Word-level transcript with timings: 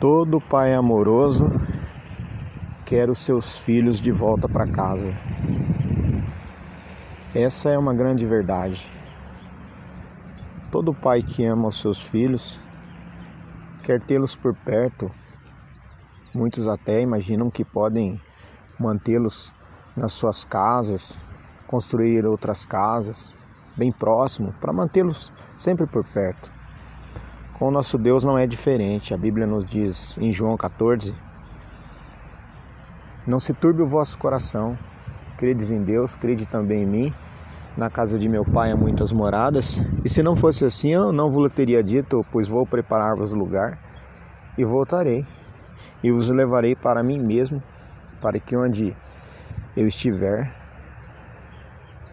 Todo 0.00 0.40
pai 0.40 0.74
amoroso 0.74 1.44
quer 2.86 3.10
os 3.10 3.18
seus 3.18 3.56
filhos 3.56 4.00
de 4.00 4.12
volta 4.12 4.48
para 4.48 4.64
casa. 4.64 5.12
Essa 7.34 7.70
é 7.70 7.76
uma 7.76 7.92
grande 7.92 8.24
verdade. 8.24 8.88
Todo 10.70 10.94
pai 10.94 11.20
que 11.20 11.44
ama 11.44 11.66
os 11.66 11.80
seus 11.80 12.00
filhos 12.00 12.60
quer 13.82 14.00
tê-los 14.00 14.36
por 14.36 14.54
perto. 14.54 15.10
Muitos 16.32 16.68
até 16.68 17.00
imaginam 17.00 17.50
que 17.50 17.64
podem 17.64 18.20
mantê-los 18.78 19.52
nas 19.96 20.12
suas 20.12 20.44
casas, 20.44 21.24
construir 21.66 22.24
outras 22.24 22.64
casas 22.64 23.34
bem 23.76 23.90
próximo 23.90 24.54
para 24.60 24.72
mantê-los 24.72 25.32
sempre 25.56 25.88
por 25.88 26.04
perto. 26.04 26.57
Com 27.58 27.68
o 27.68 27.70
nosso 27.72 27.98
Deus 27.98 28.22
não 28.22 28.38
é 28.38 28.46
diferente. 28.46 29.12
A 29.12 29.16
Bíblia 29.16 29.44
nos 29.44 29.64
diz 29.64 30.16
em 30.18 30.30
João 30.30 30.56
14: 30.56 31.12
Não 33.26 33.40
se 33.40 33.52
turbe 33.52 33.82
o 33.82 33.86
vosso 33.86 34.16
coração. 34.16 34.76
Credes 35.36 35.68
em 35.70 35.82
Deus, 35.82 36.14
crede 36.14 36.46
também 36.46 36.84
em 36.84 36.86
mim. 36.86 37.14
Na 37.76 37.90
casa 37.90 38.16
de 38.16 38.28
meu 38.28 38.44
pai 38.44 38.70
há 38.70 38.76
muitas 38.76 39.12
moradas. 39.12 39.82
E 40.04 40.08
se 40.08 40.22
não 40.22 40.36
fosse 40.36 40.64
assim, 40.64 40.90
eu 40.90 41.12
não 41.12 41.32
vos 41.32 41.52
teria 41.52 41.82
dito, 41.82 42.24
pois 42.30 42.46
vou 42.46 42.64
preparar-vos 42.64 43.32
lugar 43.32 43.76
e 44.56 44.64
voltarei 44.64 45.26
e 46.02 46.12
vos 46.12 46.30
levarei 46.30 46.76
para 46.76 47.02
mim 47.02 47.18
mesmo, 47.18 47.60
para 48.22 48.38
que 48.38 48.56
onde 48.56 48.94
eu 49.76 49.86
estiver, 49.86 50.54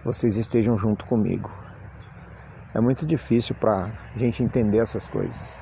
vocês 0.03 0.37
estejam 0.37 0.75
junto 0.75 1.05
comigo. 1.05 1.64
É 2.75 2.81
muito 2.81 3.05
difícil 3.05 3.55
para 3.55 3.89
a 4.13 4.17
gente 4.17 4.43
entender 4.43 4.79
essas 4.79 5.07
coisas. 5.07 5.61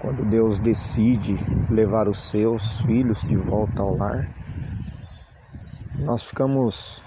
Quando 0.00 0.24
Deus 0.24 0.60
decide 0.60 1.34
levar 1.68 2.06
os 2.06 2.30
seus 2.30 2.80
filhos 2.82 3.22
de 3.22 3.34
volta 3.34 3.82
ao 3.82 3.96
lar, 3.96 4.28
nós 5.98 6.28
ficamos 6.28 7.02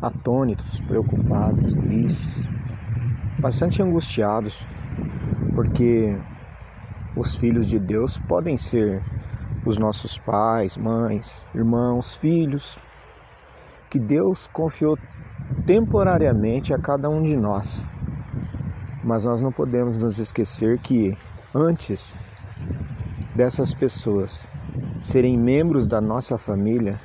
atônitos, 0.00 0.80
preocupados, 0.80 1.74
tristes, 1.74 2.48
bastante 3.38 3.82
angustiados, 3.82 4.66
porque 5.54 6.18
os 7.14 7.34
filhos 7.34 7.66
de 7.66 7.78
Deus 7.78 8.16
podem 8.16 8.56
ser 8.56 9.04
os 9.66 9.76
nossos 9.76 10.16
pais, 10.16 10.74
mães, 10.78 11.46
irmãos, 11.54 12.14
filhos, 12.14 12.78
que 13.90 13.98
Deus 13.98 14.46
confiou 14.46 14.96
temporariamente 15.66 16.74
a 16.74 16.78
cada 16.78 17.08
um 17.08 17.22
de 17.22 17.36
nós. 17.36 17.86
Mas 19.02 19.24
nós 19.24 19.40
não 19.40 19.52
podemos 19.52 19.98
nos 19.98 20.18
esquecer 20.18 20.78
que 20.78 21.16
antes 21.54 22.16
dessas 23.34 23.74
pessoas 23.74 24.48
serem 25.00 25.38
membros 25.38 25.86
da 25.86 26.00
nossa 26.00 26.38
família, 26.38 27.00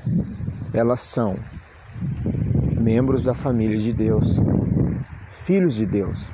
elas 0.73 1.01
são 1.01 1.35
membros 2.79 3.23
da 3.23 3.33
família 3.33 3.77
de 3.77 3.91
Deus, 3.91 4.39
filhos 5.29 5.75
de 5.75 5.85
Deus. 5.85 6.31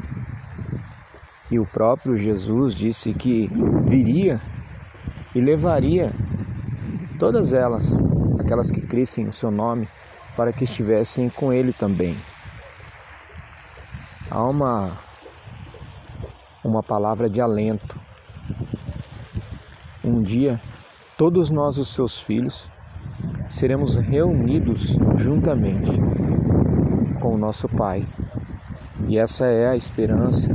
E 1.50 1.60
o 1.60 1.66
próprio 1.66 2.18
Jesus 2.18 2.74
disse 2.74 3.14
que 3.14 3.50
viria 3.84 4.42
e 5.34 5.42
levaria 5.42 6.12
todas 7.20 7.54
elas, 7.54 7.96
aquelas 8.40 8.70
que 8.70 8.82
crescem 8.82 9.28
o 9.28 9.34
seu 9.34 9.52
nome, 9.52 9.88
para 10.36 10.52
que 10.52 10.64
estivessem 10.64 11.30
com 11.30 11.52
ele 11.52 11.72
também. 11.72 12.16
Há 14.30 14.44
uma, 14.44 14.98
uma 16.64 16.84
palavra 16.84 17.30
de 17.30 17.40
alento. 17.40 18.00
Um 20.04 20.22
dia, 20.22 20.60
todos 21.18 21.50
nós, 21.50 21.78
os 21.78 21.88
seus 21.90 22.20
filhos, 22.20 22.70
seremos 23.48 23.96
reunidos 23.96 24.98
juntamente 25.18 25.92
com 27.22 27.36
o 27.36 27.38
nosso 27.38 27.68
Pai. 27.70 28.06
E 29.08 29.18
essa 29.18 29.46
é 29.46 29.68
a 29.68 29.76
esperança 29.76 30.52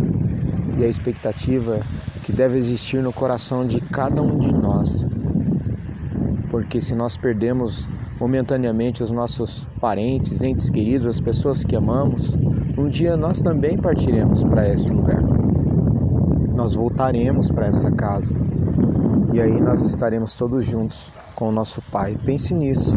e 0.76 0.84
a 0.84 0.88
expectativa 0.88 1.81
que 2.25 2.32
deve 2.32 2.56
existir 2.59 3.03
no 3.03 3.12
coração 3.12 3.66
de 3.66 3.81
cada 3.81 4.21
um 4.21 4.38
de 4.38 4.53
nós. 4.53 5.06
Porque 6.50 6.81
se 6.81 6.94
nós 6.94 7.16
perdemos 7.16 7.88
momentaneamente 8.20 9.03
os 9.03 9.10
nossos 9.10 9.66
parentes, 9.81 10.42
entes 10.42 10.69
queridos, 10.69 11.06
as 11.06 11.20
pessoas 11.20 11.64
que 11.64 11.75
amamos, 11.75 12.36
um 12.76 12.88
dia 12.88 13.16
nós 13.16 13.41
também 13.41 13.78
partiremos 13.78 14.44
para 14.44 14.69
esse 14.69 14.92
lugar. 14.92 15.22
Nós 16.54 16.75
voltaremos 16.75 17.50
para 17.50 17.66
essa 17.66 17.91
casa 17.91 18.38
e 19.32 19.41
aí 19.41 19.58
nós 19.58 19.82
estaremos 19.82 20.34
todos 20.34 20.66
juntos 20.66 21.10
com 21.34 21.48
o 21.48 21.53
nosso 21.53 21.81
Pai. 21.91 22.19
Pense 22.25 22.53
nisso, 22.53 22.94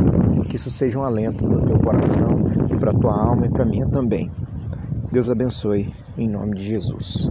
que 0.50 0.58
isso 0.58 0.70
seja 0.70 1.00
um 1.00 1.04
alento 1.04 1.46
para 1.46 1.58
o 1.58 1.66
teu 1.66 1.80
coração 1.80 2.30
e 2.70 2.78
para 2.78 2.92
a 2.92 2.94
tua 2.94 3.14
alma 3.14 3.46
e 3.46 3.50
para 3.50 3.64
a 3.64 3.66
minha 3.66 3.88
também. 3.88 4.30
Deus 5.12 5.30
abençoe, 5.30 5.94
em 6.18 6.28
nome 6.28 6.56
de 6.56 6.66
Jesus. 6.66 7.30